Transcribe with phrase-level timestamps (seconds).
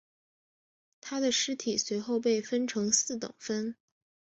[0.99, 3.75] 他的尸体随后被分成四等分。